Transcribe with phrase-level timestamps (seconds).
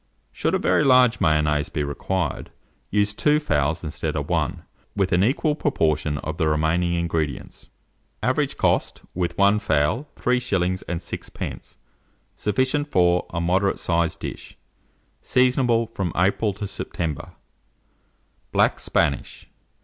[0.31, 2.49] Should a very large Mayonnaise be required,
[2.89, 4.63] use 2 fowls instead of 1,
[4.95, 7.69] with an equal proportion of the remaining ingredients.
[8.23, 10.81] Average cost, with one fowl, 3s.
[10.85, 11.77] 6d.
[12.35, 14.57] Sufficient for a moderate sized dish.
[15.21, 17.33] Seasonable from April to September.
[17.33, 19.49] [Illustration: BLACK SPANISH.